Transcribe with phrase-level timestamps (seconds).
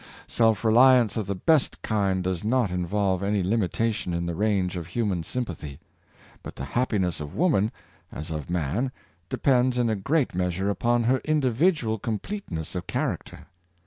[0.25, 4.87] Self reliance of the best kind does not involve any limitation in the range of
[4.87, 5.79] human sympathy.
[6.41, 7.71] But the happiness of woman,
[8.11, 8.91] as of man,
[9.29, 13.45] depends in a gr^at measure upon her individual completeness of character.